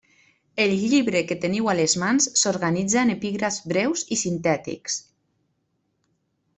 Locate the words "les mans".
1.81-2.27